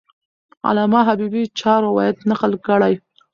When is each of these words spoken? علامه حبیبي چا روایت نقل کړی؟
علامه 0.67 0.99
حبیبي 1.09 1.43
چا 1.59 1.73
روایت 1.85 2.17
نقل 2.29 2.53
کړی؟ 2.65 2.93